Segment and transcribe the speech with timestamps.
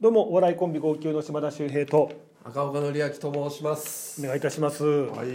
[0.00, 2.12] どうもお笑いコンビ号泣の島田秀平と
[2.44, 4.22] 赤岡典明と申します。
[4.22, 4.84] お願いいたします。
[4.84, 5.28] はい。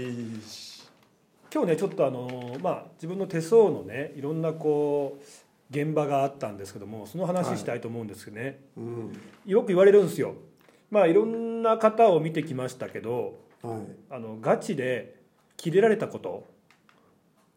[1.54, 5.24] 今日ねちょっとあのまあ自分の手相のねいろんなこう
[5.70, 9.22] 現場があったんですけどもその話したいと思うんですけどね、うん。
[9.46, 10.36] よく言われるんですよ。
[10.90, 13.82] まあいろんな方を見てきましたけどはい。
[14.12, 15.16] あのガチで
[15.58, 16.48] キレられたこと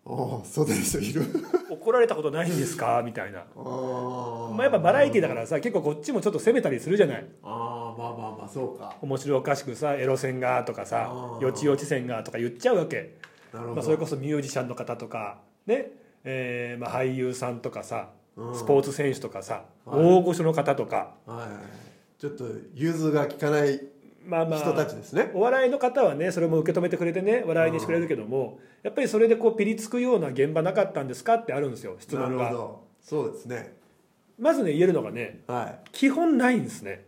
[0.09, 1.23] ああそうですいる。
[1.69, 3.03] 怒られたことないんですか？
[3.05, 7.27] みたいな、まあ、やっぱバラエティだからさ結構こっちもちょっと攻めたりするじゃない？
[7.43, 8.95] ああまあまあまあそうか。
[9.03, 13.17] 面白おかしくさエロ線がとかさよちよち線がとか言っちゃうわけ。
[13.53, 15.91] なるほど、まあ、それこそミュージシャンの方とかね、
[16.25, 18.55] えーまあ、俳優さんとかさうん。
[18.55, 20.05] スポーツ選手とかさ、はい。
[20.05, 22.21] 大御所の方とか、はい。
[22.21, 22.45] ちょっと
[22.75, 23.81] 融通が利かない
[24.27, 32.53] まあま人たあちですね、お笑いの方はねそれも受け止めてくれてね笑いにしてくれるけどもやっぱりそれでこうピリつくような現場なかったんですかってあるんですよ質な問が
[33.01, 33.75] そうですね。
[34.39, 35.89] まずね言えるのがねはい。
[35.93, 37.05] 基本ないんですね。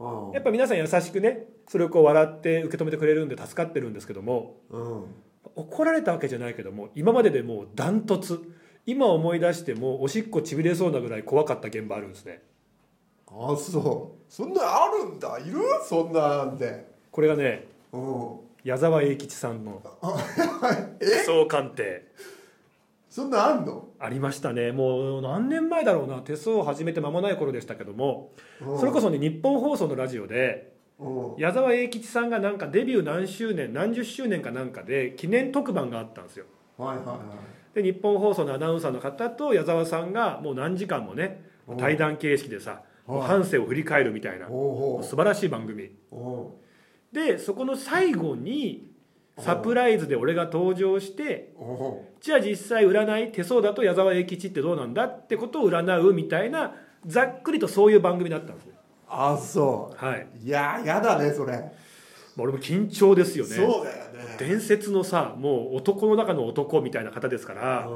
[0.00, 5.04] あやっぱ皆さん優しくねそれをこう笑って受け止めてくれるんで助かってるんですけどもうん。
[5.56, 8.40] 怒られたわけじゃないけども今まででもうダントツ。
[8.86, 12.42] 今思い出してもおしっこちびれそうなぐらい怖かった現場あるんですね
[13.36, 14.32] あそう。
[14.32, 15.38] そんなあるんだ。
[15.38, 15.60] いる？
[15.84, 16.86] そんなんで。
[17.10, 18.40] これがねうん。
[18.62, 19.82] 矢沢永吉さんの
[21.00, 21.04] え？
[21.24, 22.06] 総鑑定。
[23.10, 23.88] そんなんあんの？
[23.98, 24.72] ありましたね。
[24.72, 26.18] もう何年前だろうな。
[26.20, 28.32] 手相を始めて間もない頃でしたけども。
[28.60, 28.78] うん。
[28.78, 31.36] それこそね日本放送のラジオでうん。
[31.36, 36.46] 矢沢永吉さんがなんかデビュー何周年何十周年かなんかで記念特番があったんですよ。
[36.78, 37.82] はいはいはい。
[37.82, 41.76] で日本放送のアナウンサーの方と矢沢さんがもう何時間もねうん。
[41.76, 44.48] 対談形式でさはい半生を振り返るみたいな。
[44.48, 45.90] 素晴らしい番組。
[47.12, 48.90] でそこの最後に
[49.38, 51.52] サプライズで俺が登場して
[52.20, 56.74] じゃあ実際占い手相だと矢沢永吉ってどうなんだってことを占うみたいな
[57.06, 58.72] ざっくりとそういう番組だったんですね
[59.08, 60.04] あそう。
[60.04, 60.26] はい。
[60.42, 61.70] いややだねそれ、まあ
[62.38, 63.54] 俺も緊張ですよね。
[63.54, 64.36] そうだよね。
[64.38, 67.88] 伝説のさもう男の中の男みたいな方ですから。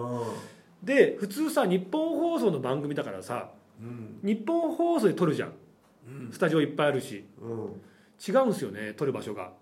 [0.82, 3.57] で普通さ日本放送の番組だからさうん
[4.22, 5.52] 日本放送で撮るじゃん。
[6.08, 6.32] うん。
[6.32, 7.24] スタジオいっぱいあるし。
[7.40, 7.80] うん。
[8.26, 9.52] 違うんですよね撮る場所が。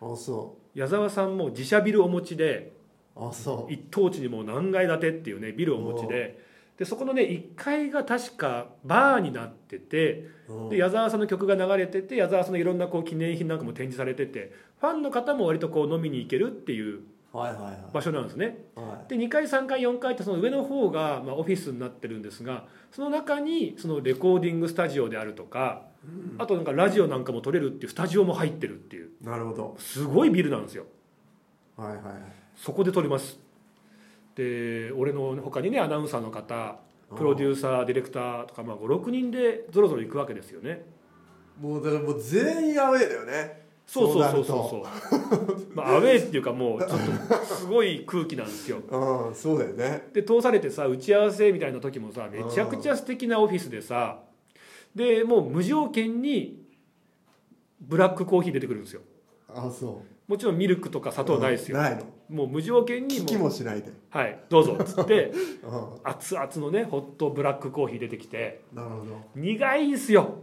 [0.00, 2.72] あそ矢沢さんも自社ビルお持ちで
[3.14, 6.52] うあそ一等地にもう何階建てっていうねビルをお持ちで。
[6.78, 10.26] でそこのね1階が確かバーになってて
[10.70, 18.64] で矢沢さんの曲が流れてて矢沢さんのいろんなこう記念品なんかも展示されててファンの方も割とこう飲みに行けるっていう場所なんですね。
[18.74, 26.42] はで2階3階4階ってその上の方がまあオフィスになってるんですがその中にそのレコーディングスタジオであるとかいうん。
[26.42, 29.10] あとなんかラジオなんかも撮れるっていうスタジオも入ってるっていう。
[29.22, 29.76] なるほど。
[29.78, 30.84] すごいビルなんですよ。
[31.76, 32.02] はいはい
[32.54, 33.40] そこで撮ります。
[34.34, 36.76] で俺の他にねアナウンサーの方
[37.16, 40.84] プロデューサーディレクターとか、まあ、56人でぞろぞろ行くわけですよね。
[41.60, 44.44] もうだからもう全員アウェーだよねそうそうそうそう。
[44.44, 48.78] そうまあアウェーっていうかもうちょっとすごい空気なんですよ。
[48.88, 50.08] うんそうだよね。
[50.12, 54.20] で通されてさ打ち合わせみたいな時もさめちゃくちゃ素敵なオフィスでさ
[54.94, 56.62] でもう無条件に
[57.80, 59.02] ブラックコーヒー出てくるんですよ。
[59.48, 62.04] あそもちろんミルクとか砂う糖ないですよ、ないの。
[62.30, 63.90] もう無条件にもうもしないで。
[64.08, 65.32] はいどうぞっつって
[65.62, 65.88] うん。
[66.04, 68.62] 熱々のねホットブラックコーヒー出てきて。
[68.72, 69.20] なるほど。
[69.34, 70.38] 苦いんすよ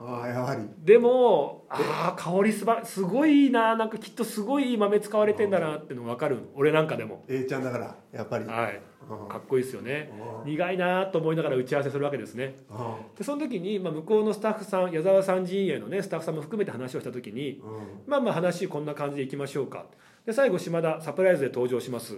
[0.00, 0.62] ああやはり。
[0.78, 6.42] でもああ香りすばすごいななんかきっとすごいいい豆使われてんだなってのが分かるの。
[6.54, 7.24] 俺なんかでも。
[7.28, 8.44] A ちゃんだからやっぱり。
[8.46, 8.80] はい。
[9.10, 10.12] うんかっこいいですよね。
[10.44, 12.56] うん苦いなと思いながら打ち合わせするわけですね。
[12.70, 17.60] うでその時に、まあ、向こうのスタッフさん矢沢さん陣営のねスタッフさんも含めて話をした時にんうん。
[18.06, 19.86] まあまあ話こんな感じでいきましょうか。
[20.24, 22.14] で最後島田サプライズで登場します、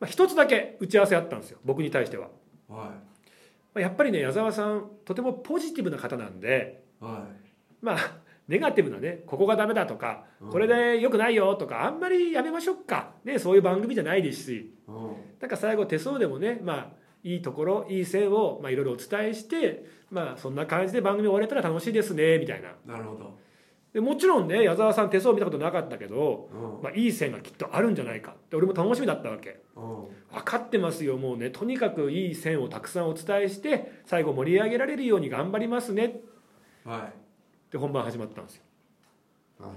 [0.00, 2.30] まあ、一つだけ打ち合わせあったんですよ僕に対しては、は
[2.68, 2.90] まあ、
[3.74, 7.04] やっぱりね矢沢さんとてもポジティブな方なんでい。
[7.04, 7.26] は
[7.80, 7.96] まあ
[8.48, 10.50] ネガティブなねここがダメだとかうん。
[10.50, 14.94] これで良くないよとかあんまりやめましょうか、ね、そういう番組じゃないですしいうん。
[15.40, 16.88] なんか最後手相でもねまあ
[17.24, 22.74] いいところいい線をまあいろいろお伝えしてまあそんな感じで番組終われたら楽しいですねみたいな。
[22.84, 23.38] なるほど
[23.92, 26.82] でもちろんね矢沢さん手相見たことなかったけど、うん。
[26.82, 29.60] まあ、いい線がきっとあるんじゃないかって俺も楽しみだったわけ。
[29.76, 29.84] うん。
[30.32, 31.50] 分かってますよもうね。
[31.50, 36.20] とにかくいい線をたくさんお伝えして最後盛り上げられるように頑張りますね。
[36.84, 37.00] はい。
[37.00, 37.02] っ
[37.70, 38.62] て本番始まったんですよ。
[39.60, 39.70] はい。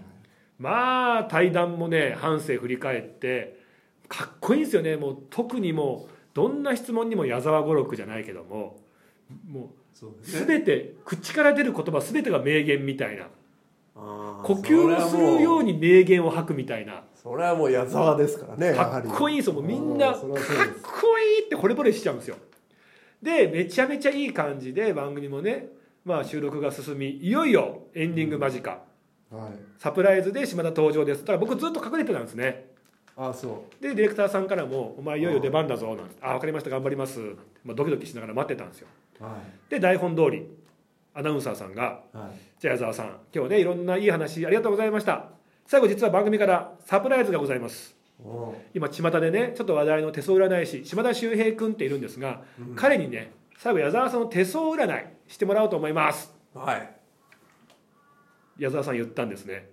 [0.57, 3.59] まあ対談もね半生振り返って
[4.07, 4.95] かっこいいんですよね。
[4.95, 8.79] もう特にもうどんな質問にも矢沢語録じゃないけども
[9.45, 10.45] もそううね。
[10.45, 13.27] 全て口から出る言葉全てが名言みたいな
[13.95, 17.03] 呼吸するように名言を吐くみたいな。
[17.15, 19.53] それはもう矢沢ですからねかっこいいんですよ。
[19.53, 22.35] もうみんなあかっこいいって惚れ惚れしちゃうんですよ。
[23.21, 25.69] でめちゃめちゃいい感じで番組もね
[26.03, 28.69] まあ、収録が進みいよいよエンディング間近。
[28.69, 28.81] はい。
[29.79, 31.21] サプライズで島田登場です。
[31.21, 32.75] だから僕ずっと隠れてたんですね。
[33.17, 37.21] あそでディレクターさんからも「お前いよいよ出番だぞ」なんて「あ分かりました頑張ります」
[37.63, 38.87] まあ、ドキドキしながら待ってたんですよ。
[39.21, 39.37] うは
[39.69, 40.45] で台本通り
[41.15, 42.17] アナウンサーさんがい。
[42.17, 42.29] はい
[42.59, 45.29] 「じゃあ矢沢さん今日ねいろんないい話ありがとうございました。
[45.65, 47.95] 最後実は番組からサプライズがございます。
[48.73, 52.75] 今巷でねちょっと話題の手相占い師島田秀平君っているんですが、うん。
[52.75, 56.35] 彼にね最後矢沢さんの手相占いしてもらおうと思います。
[56.53, 56.89] はい。
[58.57, 59.69] 矢沢さん言ったんですね。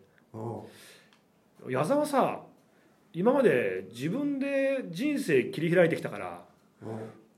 [1.69, 2.41] 矢沢さ
[3.13, 6.45] 今まで自分で人生切り開いてきたから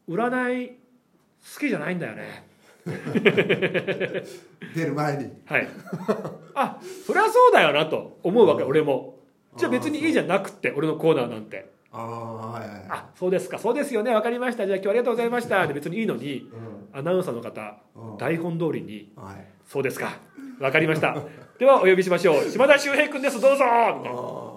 [0.08, 2.46] 占い好きじゃないんだよね
[4.74, 5.30] 出る前に。
[5.46, 5.68] はい。
[6.54, 9.14] あそりゃそうだよなと思うわけ俺も。
[9.56, 11.72] じゃあ別にいいじゃなくって俺のコーナーなんて。
[11.92, 13.58] ああはいはいあそうですか。
[13.58, 14.12] そうですよね。
[14.12, 14.66] 分かりました。
[14.66, 15.66] じゃあ今日はありがとうございました。
[15.66, 16.50] で別にいいのに
[16.92, 16.98] うん。
[16.98, 18.18] アナウンサーの方うん。
[18.18, 19.12] 台本通りに。
[19.16, 19.46] はい。
[19.66, 20.18] そうですか。
[20.58, 21.16] 分かりました。
[21.58, 22.44] ではお呼びしましょう。
[22.50, 23.40] 島田秀平君です。
[23.40, 23.64] どうぞ
[23.98, 24.53] みたいな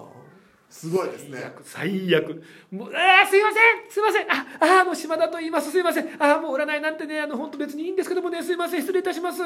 [0.70, 1.52] すごいですね。
[1.64, 3.90] 最悪もうあーすいません。
[3.90, 4.30] すいません。
[4.30, 5.70] ああもう島田と言います。
[5.70, 6.22] すいません。
[6.22, 8.42] ああもう占いなんてねあの本当別にいいんですけどもね。
[8.42, 8.80] すいません。
[8.80, 9.40] 失礼いたします。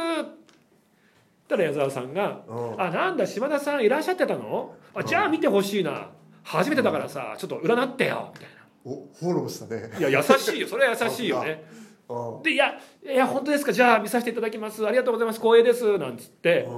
[1.49, 2.81] たら矢沢さんがうん。
[2.81, 4.75] あなんだ島田さんいらっしゃってたの？
[4.95, 6.11] あじゃあ見てほしいな。
[6.43, 8.33] 初めてだからさちょっと占ってよ。
[8.35, 8.49] みたい
[8.85, 9.89] おフォローしたね。
[9.89, 10.67] ないや優しいよ。
[10.67, 11.65] それは優しいよね。
[12.09, 12.43] うん。
[12.43, 12.75] でいや
[13.05, 13.73] いや本当ですか。
[13.73, 14.85] じゃあ見させていただきます。
[14.85, 15.41] ありがとうございます。
[15.41, 15.99] 光栄です。
[15.99, 16.69] なんつって。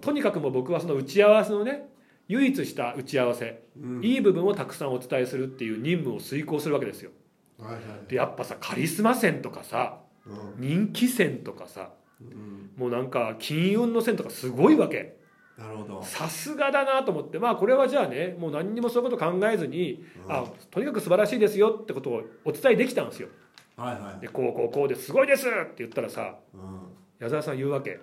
[0.00, 1.90] とにかくもう僕はその打ち合わせのね
[2.30, 4.04] 唯一した打ち合わせ、うん。
[4.04, 7.10] いい部分をたくさんお伝えするっていう任務を遂行するわけですよ。
[7.58, 10.60] はいはいでやっぱさカリスマ線とかさうん。
[10.60, 11.90] 人気線とかさ
[12.20, 15.18] うんもうなんか金運の線とかすごいわけ。
[15.58, 16.02] なるほど。
[16.04, 20.32] さすがだなと思ってまあこれはじゃあねもう何にもそういうこと考えずに、うん。
[20.32, 23.28] あとにかく素晴らしいですよってことをお伝えできたんですよ。
[23.76, 24.20] はいはい。
[24.20, 26.80] でこうこうこうですごいですって言ったらさうん。
[27.18, 27.98] 矢沢さん言うわけ。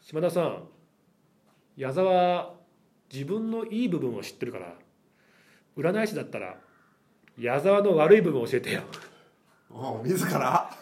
[0.00, 0.64] 島田さん
[1.76, 2.61] 矢沢
[3.12, 4.74] 自分のいい部分を知ってるから
[5.76, 6.56] 占い師だったら
[7.38, 8.82] 矢沢の悪い部分を教えてよ。
[9.74, 10.70] あ自ら？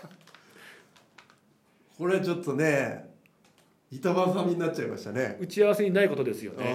[1.99, 3.09] これちょっとね
[3.93, 5.37] 板挟みになっちゃいましたね。
[5.41, 6.71] 打ち合わせにないことですよね。
[6.71, 6.75] う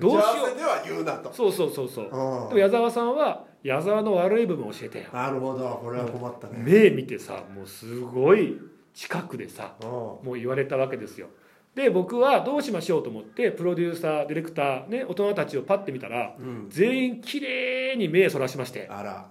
[0.00, 0.20] どうしよう。
[0.20, 1.32] 打ち合わせでは言うなと。
[1.32, 2.04] そうそうそうそう。
[2.04, 2.48] うん。
[2.48, 5.04] でも矢沢さんは矢沢の悪い部分を教えてよ。
[5.12, 5.80] なるほど。
[5.82, 6.62] これは困ったね。
[6.64, 8.60] 目見てさもうすごい
[8.94, 9.88] 近くでさうん。
[9.88, 11.28] もう言われたわけですよ
[11.76, 16.66] で僕はどうしましょうと思ってプロデューサーディレクターね大人たちをパッて見たらうん。
[16.70, 18.88] 全員きれいに目そらしまして。
[18.90, 19.30] あら。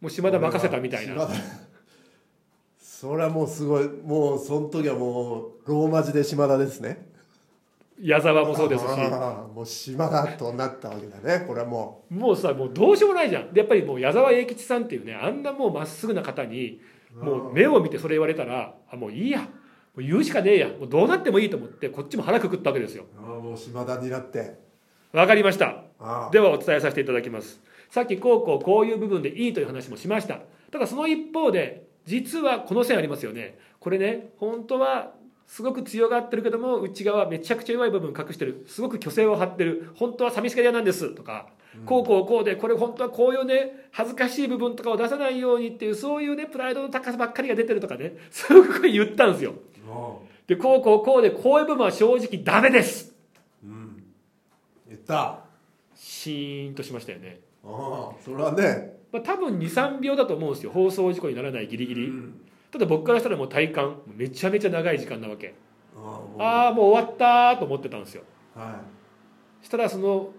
[0.00, 1.14] もう島田任せたみたいな。
[1.14, 1.34] 島田。
[2.76, 3.88] それはもうすごい。
[3.88, 7.06] もうその時はもうローマ字で島田ですね。
[8.00, 8.88] 矢沢もそうですし。
[8.88, 11.46] もう島田となったわけだね。
[11.46, 13.52] これはももうさもうどうしようもないじゃん。
[13.52, 16.80] でやっぱりもう矢沢永吉さんっていうねあんなもうまっすぐな方に
[17.14, 19.42] うもう目を見てそれ言われたらあもういいや。
[19.42, 19.46] も
[20.02, 20.68] う言うしかねえや。
[20.68, 23.04] もうどうなってもいいと思ってこっちも腹くくったわけですよ。
[23.18, 24.58] ああもう島田になって。
[25.12, 25.82] わかりました。
[25.98, 27.60] あではお伝えさせていただきます。
[27.90, 30.40] さっきこうこうこういう部分でいいという話もしました。
[30.70, 33.58] ただその一方で実はこの線ありますよね。
[33.80, 35.12] これね本当は
[35.46, 38.64] すごく強がってるけども内側めちゃくちゃ弱い部分隠してる。
[38.66, 39.90] すごく虚勢を張ってる。
[39.94, 41.14] 本当は寂しがり屋なんです。
[41.14, 41.46] とか、
[41.84, 48.16] こうこうこうでこれ本当はこういうね恥ずかしい部分とかを出さないようにっていうそういうねプライドの高さばっかりが出てるとかね。
[48.30, 49.54] そういうふうに言ったんですよ。
[49.54, 49.75] あ
[50.46, 53.14] でこうこうこうでこういう部分は正直ダメです。
[53.64, 54.02] うん。
[54.88, 55.22] 言った。
[55.22, 55.44] あ
[55.94, 57.40] シーンとしましたよね。
[57.64, 58.96] あそれはね。
[59.12, 60.70] まあ、多分23秒だと思うんですよ。
[60.72, 62.40] 放送事故にならないギリギリ、うん。
[62.70, 64.00] ただ僕からしたらもう体感。
[64.06, 65.54] めちゃめちゃ長い時間なわけ。
[65.96, 66.42] ああもう。
[66.42, 68.22] ああもう終わったと思ってたんですよ。
[68.54, 68.80] は
[69.62, 70.32] したらその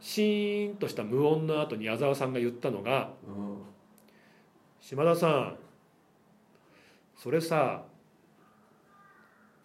[0.00, 3.56] シーンとした無音の後に矢沢さんが言ったのがい、うん
[4.80, 5.56] 「島田さん
[7.16, 7.82] それさ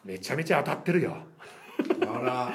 [0.04, 1.18] めちゃめちゃ当たってるよ」
[2.02, 2.54] あら。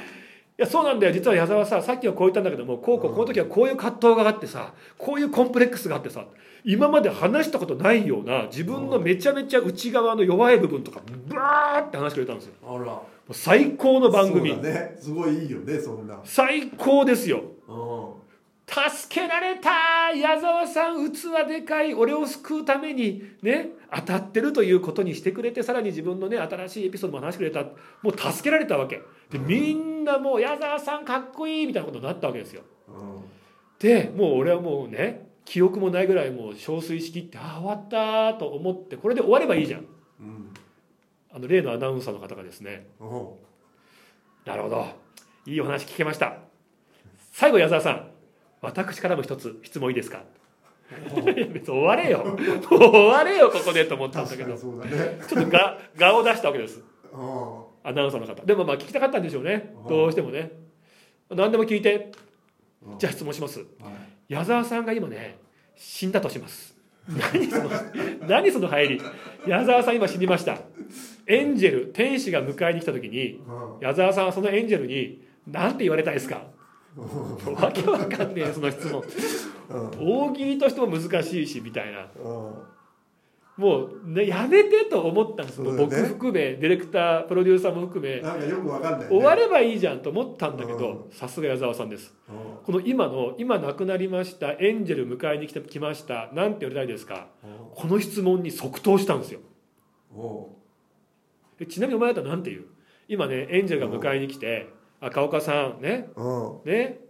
[0.59, 1.13] いやそうなんだよ。
[1.13, 6.25] 実は矢沢ささっきはこう言ったんだけどもこうこうこの時はこういう葛藤があってさこういうコンプレックスがあってさ
[6.65, 12.55] 今まで話したことないような自分のめちゃめちゃ内側の弱い部分とかバーって話してくれたんですよ。
[12.67, 13.01] あら。
[13.31, 14.97] 最高の番組、そうだね。
[14.99, 16.19] すごいいいよねそんな。
[16.25, 17.43] 最高ですよ。
[17.69, 18.29] うん。
[18.67, 19.71] 助けられた
[20.13, 27.63] 矢沢さん器でかい俺を救うためにね当たってるということにしてくれてさらに自分のね新しいエピソードも話してくれた
[28.03, 29.01] もう助けられたわけ。
[29.31, 32.63] でみんなもう矢沢さんかっこいいみたいなことになったわけですよ。
[32.89, 33.39] うん
[33.79, 39.87] でもう俺はもうね記憶もないぐらいもう憔悴しきってああ終わったと思ってこれで終わればいいじゃん。
[40.21, 40.55] うん。
[41.33, 42.87] あの例のアナウンサーの方がですね。
[43.01, 43.05] う。
[43.05, 43.29] ん
[44.45, 44.87] なるほど。
[45.47, 46.39] いいお話聞けました。
[47.33, 48.08] 最後矢沢さん
[48.61, 50.23] 私からも一つ質問いいですか？
[51.25, 52.37] 別に終われよ。
[52.69, 54.51] 終われよここでと思ったんだけど。
[54.55, 54.57] ね。
[54.57, 56.83] ょっとが 画を出したわけです。
[57.13, 58.45] うんアナウンサーの方。
[58.45, 59.73] でもまあ聞きたかったんでしょうね。
[59.83, 60.51] うんどうしてもね。
[61.31, 62.11] 何でも聞いて。
[62.87, 63.61] うんじゃあ質問します。
[63.61, 63.69] はい。
[64.33, 65.37] 矢沢さんが今ね
[65.77, 66.77] 死んだとします。
[67.33, 67.71] 何その
[68.27, 69.03] 何その入り。
[69.47, 70.59] 矢沢さん今死にました。
[71.27, 73.87] エンジェル天使が迎えに来た時にうん。
[73.87, 76.43] 矢沢さんはそのエンジェルに何て言われたいですか？
[77.61, 79.03] わけわかんねえその質問。
[79.03, 82.07] うん大喜利としても難しいしみたいな。
[82.23, 82.53] うん
[83.59, 85.73] もう、ね、やめてと思ったんです、ね。
[85.77, 88.21] 僕含めディレクタープロデューサーも含め。
[88.21, 89.07] なんかよくわかんないね。
[89.09, 92.15] 終わればいいじゃんと思ったんだけうどさすが矢沢さんです。
[92.29, 92.37] うん。
[92.65, 97.27] この今の今亡くなりましたエンジェル迎えに来てきましたなんて言われたいですか？
[97.75, 99.41] この質問に即答したんですよ。
[101.69, 102.63] ちなみにお前だったらなんて言う？
[103.09, 104.69] 今ねエンジェルが迎えに来て
[105.01, 106.11] 「赤岡さんね。
[106.17, 106.23] う
[106.67, 106.71] ん。
[106.71, 107.01] ね。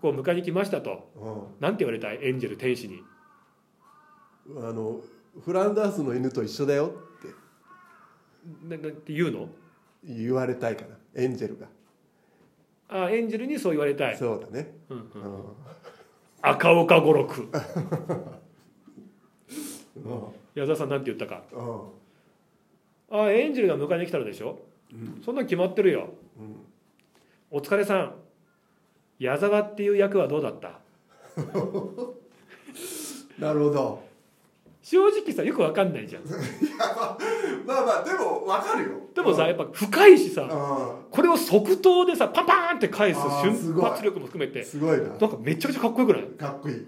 [0.00, 1.10] こう迎えに来ました」と。
[1.16, 1.28] う
[1.58, 1.60] ん。
[1.60, 2.18] なんて言われたい？
[2.22, 3.02] エンジェル天使に。
[4.56, 5.00] あの
[5.44, 7.28] フランダースの犬と一緒だよって。
[8.76, 9.48] ななんて言うの？
[10.04, 11.66] 言われたいかなエンジェルが。
[12.88, 14.74] あエンジェルにそう言われたい、そうだね。
[14.88, 15.22] うんうん。
[15.22, 15.44] うん。
[16.42, 17.32] 赤岡五六。
[19.96, 20.22] うん。
[20.54, 21.44] 矢沢さんなんて言ったか？
[21.52, 23.20] うん。
[23.20, 24.60] あエンジェルが迎えに来たのでしょ、
[25.24, 26.10] そんなん決まってるよ。
[26.38, 26.56] うん
[27.50, 28.14] お疲れさん。
[29.18, 30.80] 矢沢っていう役はどうだった？
[33.38, 34.02] なるほど。
[34.82, 36.22] 正直さよくわかんないじゃん。
[37.66, 38.96] まあまあでもわかるよ。
[39.14, 45.08] でもさやっぱ深いしさうこれを即答でさパンパーンって返す瞬発力も含めてんすごいな。
[45.08, 46.22] なんかめちゃくちゃかっこよくない？
[46.38, 46.86] かっこいい。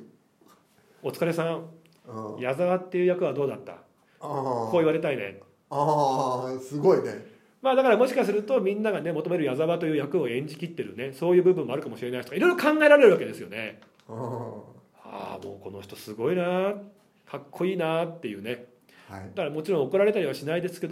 [1.03, 1.65] お疲れさん。
[2.09, 2.41] うん。
[2.41, 3.73] 矢沢っていう役はどうだった？
[3.73, 3.79] あ
[4.21, 5.41] こう言われたいね。
[5.71, 7.32] ああすごいね
[7.63, 13.81] まあだからもしかするとみんながね求める矢沢という役を演じきってるねそういう部分もあるかもしれないとかいろいろ考えられるわけですよね。
[14.09, 14.17] うん。
[15.05, 16.75] ああもうこの人すごいな
[17.25, 18.67] かっこいいなっていうね。
[19.09, 19.31] はい。
[19.35, 20.91] だからもちろん怒られたりはしないですけど